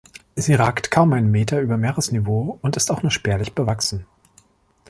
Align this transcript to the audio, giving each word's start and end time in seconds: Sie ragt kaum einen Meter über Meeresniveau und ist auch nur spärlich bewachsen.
Sie 0.35 0.55
ragt 0.55 0.89
kaum 0.89 1.13
einen 1.13 1.29
Meter 1.29 1.61
über 1.61 1.77
Meeresniveau 1.77 2.57
und 2.63 2.75
ist 2.75 2.89
auch 2.89 3.03
nur 3.03 3.11
spärlich 3.11 3.53
bewachsen. 3.53 4.07